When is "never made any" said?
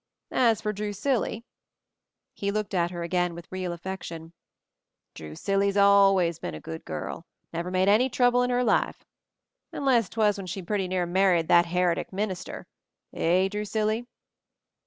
7.53-8.09